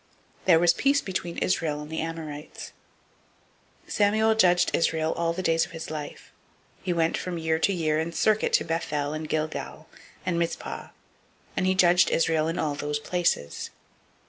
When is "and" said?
1.79-1.91, 9.13-9.29, 10.25-10.39, 11.55-11.67